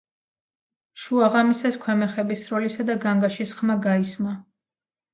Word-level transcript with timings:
შუაღამისას 1.01 1.79
ქვემეხების 1.85 2.43
სროლისა 2.49 2.89
და 2.91 2.99
განგაშის 3.07 3.57
ხმა 3.63 3.81
გაისმა. 3.89 4.39